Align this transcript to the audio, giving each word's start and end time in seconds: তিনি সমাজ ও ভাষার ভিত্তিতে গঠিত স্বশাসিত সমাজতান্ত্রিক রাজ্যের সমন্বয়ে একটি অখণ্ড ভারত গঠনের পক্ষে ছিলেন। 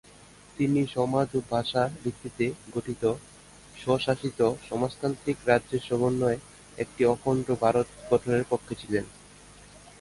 তিনি 0.57 0.81
সমাজ 0.87 1.27
ও 1.35 1.49
ভাষার 1.51 1.89
ভিত্তিতে 2.03 2.45
গঠিত 2.75 3.03
স্বশাসিত 3.75 4.39
সমাজতান্ত্রিক 4.67 5.37
রাজ্যের 5.45 5.81
সমন্বয়ে 5.89 6.43
একটি 6.77 7.01
অখণ্ড 7.05 7.47
ভারত 7.63 7.87
গঠনের 8.09 8.43
পক্ষে 8.49 8.73
ছিলেন। 8.81 9.05